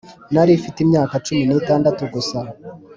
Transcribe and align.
nari 0.33 0.51
mfite 0.59 0.77
imyaka 0.85 1.13
cumi 1.25 1.43
nitandatu 1.45 2.03
gusa 2.13 2.39